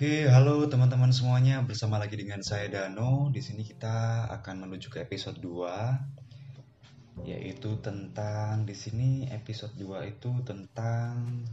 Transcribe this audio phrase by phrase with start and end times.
[0.00, 1.60] Oke, halo teman-teman semuanya.
[1.60, 3.28] Bersama lagi dengan saya Dano.
[3.28, 10.32] Di sini kita akan menuju ke episode 2 yaitu tentang di sini episode 2 itu
[10.40, 11.44] tentang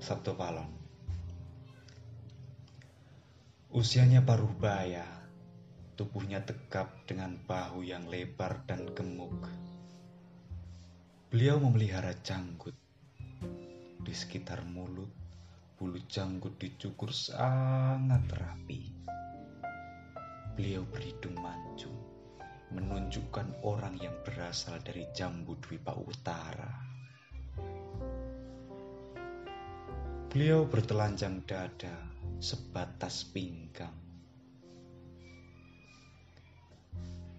[0.00, 0.72] Sabtu Palon.
[3.76, 5.04] Usianya paruh baya,
[6.00, 9.36] tubuhnya tegap dengan bahu yang lebar dan gemuk.
[11.28, 12.72] Beliau memelihara janggut
[14.00, 15.23] di sekitar mulut
[15.84, 18.88] Bulu janggut dicukur sangat rapi.
[20.56, 21.92] Beliau berhidung mancung,
[22.72, 26.72] menunjukkan orang yang berasal dari Jambu Dwipa Utara.
[30.32, 31.92] Beliau bertelanjang dada
[32.40, 33.92] sebatas pinggang.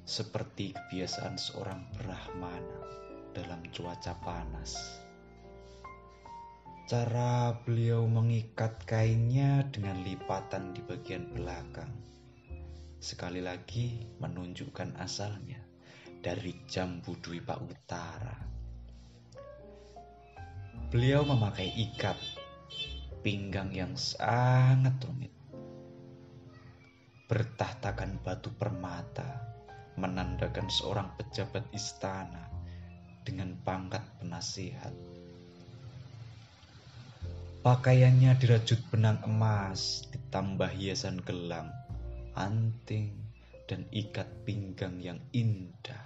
[0.06, 2.86] Seperti kebiasaan seorang Brahmana
[3.34, 5.02] dalam cuaca panas.
[6.86, 11.90] Cara beliau mengikat kainnya dengan lipatan di bagian belakang.
[13.02, 15.58] Sekali lagi menunjukkan asalnya
[16.22, 18.38] dari Jambu Dwipa Utara.
[20.94, 22.22] Beliau memakai ikat
[23.26, 25.34] pinggang yang sangat rumit.
[27.26, 29.42] Bertahtakan batu permata
[29.98, 32.46] menandakan seorang pejabat istana
[33.26, 34.94] dengan pangkat penasihat
[37.66, 41.74] Pakaiannya dirajut benang emas, ditambah hiasan gelang,
[42.38, 43.10] anting,
[43.66, 46.06] dan ikat pinggang yang indah.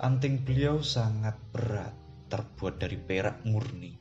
[0.00, 1.92] Anting beliau sangat berat,
[2.32, 3.92] terbuat dari perak murni,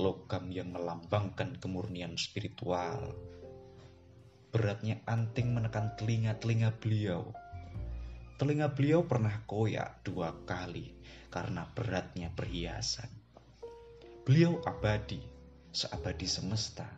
[0.00, 3.12] logam yang melambangkan kemurnian spiritual.
[4.48, 7.36] Beratnya anting menekan telinga-telinga beliau.
[8.40, 10.96] Telinga beliau pernah koyak dua kali
[11.28, 13.23] karena beratnya perhiasan.
[14.24, 15.20] Beliau abadi,
[15.68, 16.88] seabadi semesta.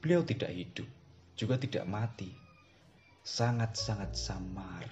[0.00, 0.88] Beliau tidak hidup,
[1.36, 2.32] juga tidak mati.
[3.20, 4.88] Sangat-sangat samar.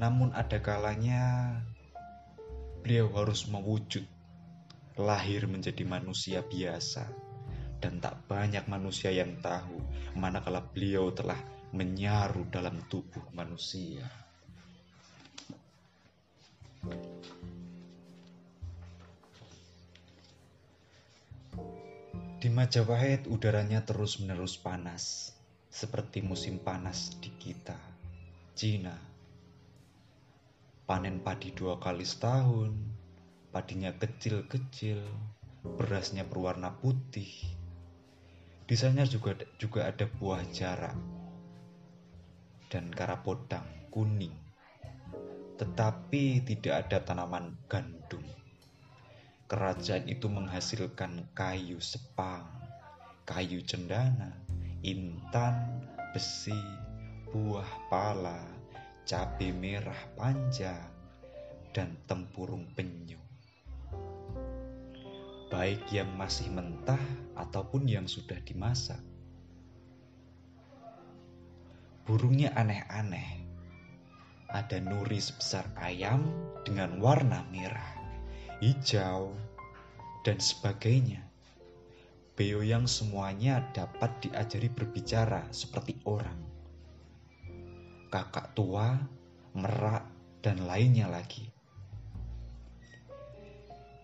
[0.00, 1.60] Namun ada kalanya
[2.80, 4.08] beliau harus mewujud,
[4.96, 7.04] lahir menjadi manusia biasa.
[7.76, 9.76] Dan tak banyak manusia yang tahu
[10.16, 11.36] manakala beliau telah
[11.76, 14.08] menyaru dalam tubuh manusia.
[22.40, 25.28] Di Majapahit udaranya terus-menerus panas,
[25.68, 27.76] seperti musim panas di kita,
[28.56, 28.96] Cina.
[30.88, 32.72] Panen padi dua kali setahun,
[33.52, 35.04] padinya kecil-kecil,
[35.76, 37.28] berasnya berwarna putih.
[38.64, 38.72] Di
[39.04, 40.96] juga juga ada buah jarak
[42.72, 44.32] dan karapodang kuning.
[45.60, 48.39] Tetapi tidak ada tanaman gandum.
[49.50, 52.46] Kerajaan itu menghasilkan kayu sepang,
[53.26, 54.30] kayu cendana,
[54.86, 55.82] intan,
[56.14, 56.54] besi,
[57.34, 58.46] buah pala,
[59.02, 60.94] cabai merah panjang,
[61.74, 63.18] dan tempurung penyu.
[65.50, 67.02] Baik yang masih mentah
[67.34, 69.02] ataupun yang sudah dimasak.
[72.06, 73.50] Burungnya aneh-aneh.
[74.46, 76.22] Ada nuri sebesar ayam
[76.62, 77.99] dengan warna merah
[78.60, 79.32] hijau,
[80.20, 81.24] dan sebagainya.
[82.36, 86.36] Beo yang semuanya dapat diajari berbicara seperti orang.
[88.12, 89.00] Kakak tua,
[89.56, 90.04] merak,
[90.44, 91.48] dan lainnya lagi.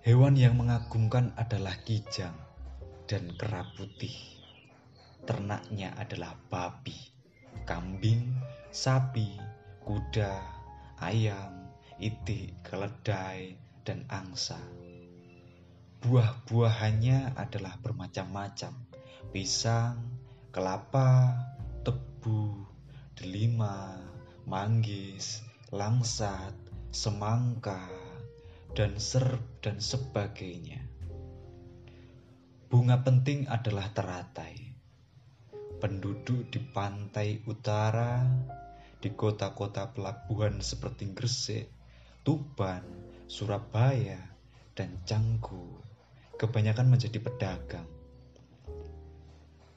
[0.04, 2.36] Hewan yang mengagumkan adalah kijang
[3.04, 4.14] dan kera putih.
[5.26, 6.96] Ternaknya adalah babi,
[7.66, 8.30] kambing,
[8.70, 9.36] sapi,
[9.82, 10.38] kuda,
[11.02, 11.66] ayam,
[11.98, 14.58] itik, keledai, dan angsa.
[16.02, 18.74] Buah-buahannya adalah bermacam-macam,
[19.30, 20.02] pisang,
[20.50, 21.38] kelapa,
[21.86, 22.66] tebu,
[23.14, 23.94] delima,
[24.44, 26.52] manggis, langsat,
[26.90, 27.86] semangka,
[28.74, 30.82] dan serb dan sebagainya.
[32.66, 34.74] Bunga penting adalah teratai.
[35.78, 38.26] Penduduk di pantai utara,
[38.98, 41.68] di kota-kota pelabuhan seperti Gresik,
[42.26, 42.82] Tuban,
[43.26, 44.22] Surabaya,
[44.78, 45.82] dan Canggu
[46.38, 47.88] kebanyakan menjadi pedagang.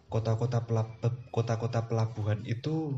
[0.06, 0.62] Kota-kota
[1.34, 2.94] kota-kota pelabuhan itu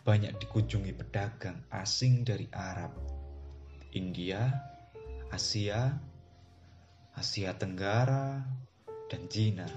[0.00, 2.96] banyak dikunjungi pedagang asing dari Arab,
[3.92, 4.48] India,
[5.28, 5.92] Asia,
[7.12, 8.40] Asia Tenggara,
[9.12, 9.68] dan Cina.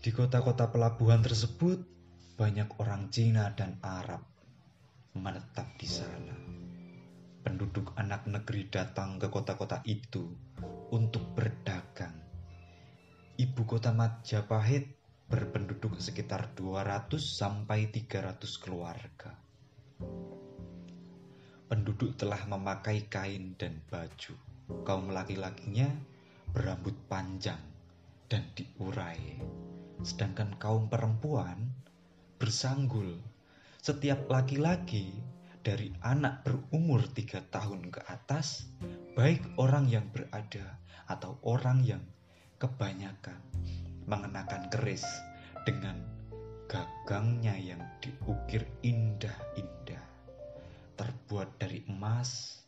[0.00, 1.84] Di kota-kota pelabuhan tersebut
[2.40, 4.35] banyak orang Cina dan Arab
[5.18, 6.36] menetap di sana.
[7.40, 10.28] Penduduk anak negeri datang ke kota-kota itu
[10.90, 12.14] untuk berdagang.
[13.36, 14.96] Ibu kota Majapahit
[15.26, 19.34] berpenduduk sekitar 200 sampai 300 keluarga.
[21.66, 24.34] Penduduk telah memakai kain dan baju.
[24.86, 25.90] Kaum laki-lakinya
[26.54, 27.58] berambut panjang
[28.30, 29.42] dan diurai.
[30.02, 31.74] Sedangkan kaum perempuan
[32.38, 33.35] bersanggul.
[33.86, 35.14] Setiap laki-laki
[35.62, 38.66] dari anak berumur tiga tahun ke atas,
[39.14, 42.02] baik orang yang berada atau orang yang
[42.58, 43.38] kebanyakan
[44.10, 45.06] mengenakan keris
[45.62, 46.02] dengan
[46.66, 50.02] gagangnya yang diukir indah-indah,
[50.98, 52.58] terbuat dari emas,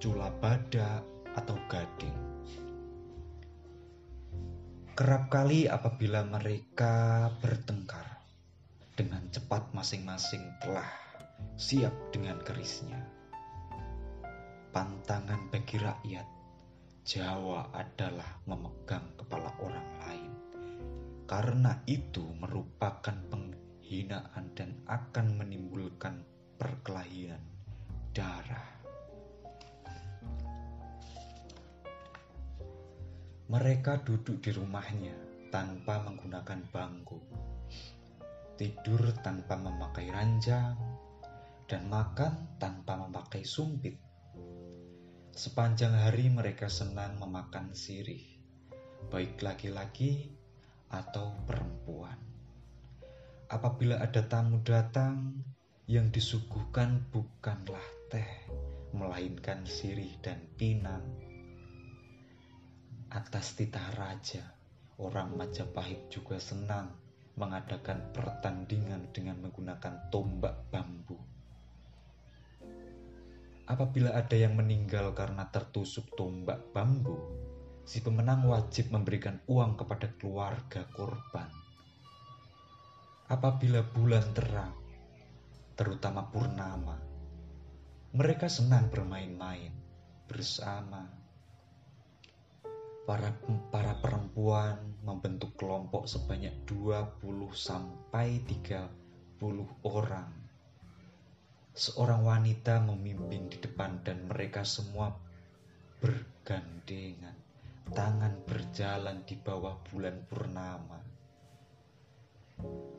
[0.00, 1.04] cula badak,
[1.36, 2.16] atau gading.
[4.96, 8.15] Kerap kali apabila mereka bertengkar,
[9.36, 10.88] cepat masing-masing telah
[11.60, 12.96] siap dengan kerisnya.
[14.72, 16.24] Pantangan bagi rakyat,
[17.04, 20.32] Jawa adalah memegang kepala orang lain.
[21.28, 26.24] Karena itu merupakan penghinaan dan akan menimbulkan
[26.56, 27.44] perkelahian
[28.16, 28.72] darah.
[33.52, 35.12] Mereka duduk di rumahnya
[35.52, 37.20] tanpa menggunakan bangku,
[38.56, 40.76] tidur tanpa memakai ranjang,
[41.68, 44.00] dan makan tanpa memakai sumpit.
[45.36, 48.24] Sepanjang hari mereka senang memakan sirih,
[49.12, 50.32] baik laki-laki
[50.88, 52.16] atau perempuan.
[53.52, 55.44] Apabila ada tamu datang,
[55.86, 58.26] yang disuguhkan bukanlah teh,
[58.90, 61.04] melainkan sirih dan pinang
[63.12, 64.42] atas titah raja,
[64.98, 67.05] orang Majapahit juga senang
[67.36, 71.20] mengadakan pertandingan dengan menggunakan tombak bambu.
[73.68, 77.18] Apabila ada yang meninggal karena tertusuk tombak bambu,
[77.84, 81.50] si pemenang wajib memberikan uang kepada keluarga korban.
[83.28, 84.74] Apabila bulan terang,
[85.76, 86.96] terutama purnama,
[88.16, 89.74] mereka senang bermain-main
[90.24, 91.25] bersama
[93.06, 93.30] para
[93.70, 97.22] para perempuan membentuk kelompok sebanyak 20
[97.54, 98.82] sampai 30
[99.86, 100.26] orang.
[101.70, 105.14] Seorang wanita memimpin di depan dan mereka semua
[106.02, 107.38] bergandengan,
[107.94, 110.98] tangan berjalan di bawah bulan purnama.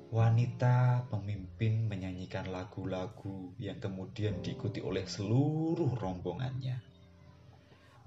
[0.08, 6.87] Wanita pemimpin menyanyikan lagu-lagu yang kemudian diikuti oleh seluruh rombongannya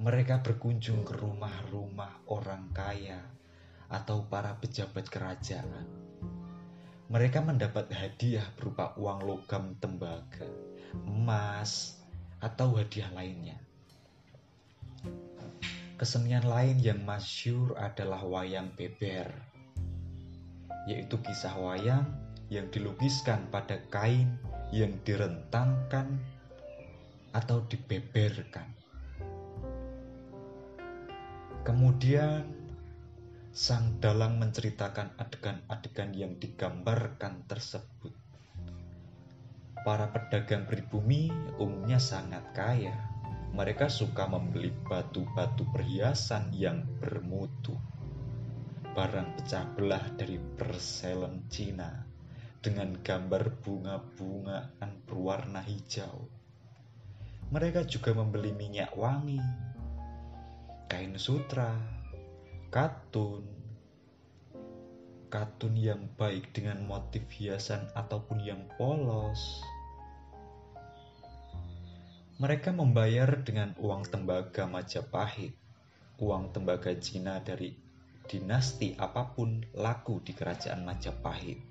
[0.00, 3.20] mereka berkunjung ke rumah-rumah orang kaya
[3.92, 5.84] atau para pejabat kerajaan.
[7.12, 10.48] Mereka mendapat hadiah berupa uang logam tembaga,
[11.04, 12.00] emas,
[12.40, 13.60] atau hadiah lainnya.
[16.00, 19.28] Kesenian lain yang masyur adalah wayang beber,
[20.88, 22.08] yaitu kisah wayang
[22.48, 24.40] yang dilukiskan pada kain
[24.72, 26.16] yang direntangkan
[27.36, 28.79] atau dibeberkan.
[31.60, 32.48] Kemudian
[33.50, 38.14] sang dalang menceritakan adegan-adegan yang digambarkan tersebut.
[39.84, 41.28] Para pedagang pribumi
[41.60, 42.96] umumnya sangat kaya.
[43.50, 47.74] Mereka suka membeli batu-batu perhiasan yang bermutu.
[48.96, 52.06] Barang pecah belah dari perselen Cina
[52.60, 56.28] dengan gambar bunga-bungaan berwarna hijau.
[57.50, 59.40] Mereka juga membeli minyak wangi,
[60.90, 61.70] kain sutra,
[62.74, 63.46] katun,
[65.30, 69.62] katun yang baik dengan motif hiasan ataupun yang polos.
[72.42, 75.54] Mereka membayar dengan uang tembaga Majapahit,
[76.18, 77.70] uang tembaga Cina dari
[78.26, 81.62] dinasti apa pun laku di kerajaan Majapahit.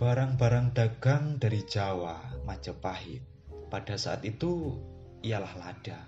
[0.00, 3.20] Barang-barang dagang dari Jawa, Majapahit,
[3.68, 4.80] pada saat itu
[5.20, 6.00] ialah lada,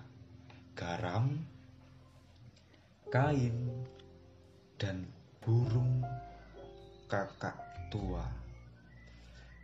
[0.73, 1.37] garam,
[3.13, 3.69] kain,
[4.81, 5.05] dan
[5.45, 6.01] burung
[7.13, 7.61] kakak
[7.93, 8.25] tua.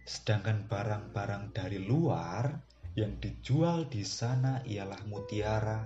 [0.04, 2.60] Sedangkan barang-barang dari luar
[2.92, 5.80] yang dijual di sana ialah mutiara,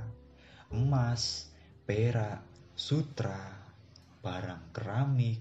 [0.75, 1.55] emas,
[1.87, 2.43] perak,
[2.75, 3.63] sutra,
[4.19, 5.39] barang keramik,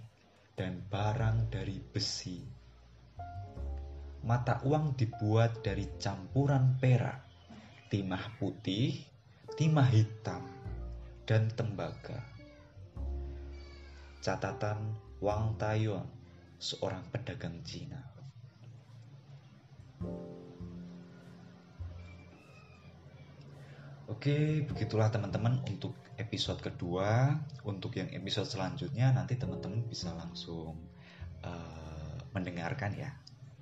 [0.54, 2.38] dan barang dari besi.
[4.22, 7.31] Mata uang dibuat dari campuran perak,
[7.92, 9.04] timah putih,
[9.60, 10.48] timah hitam,
[11.28, 12.24] dan tembaga.
[14.24, 16.08] Catatan Wang Tayuan,
[16.56, 18.00] seorang pedagang Cina.
[24.08, 27.36] Oke, begitulah teman-teman untuk episode kedua.
[27.68, 30.80] Untuk yang episode selanjutnya nanti teman-teman bisa langsung
[31.44, 33.12] uh, mendengarkan ya.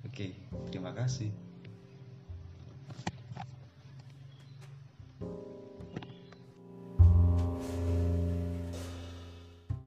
[0.06, 0.38] Oke,
[0.70, 1.49] terima kasih.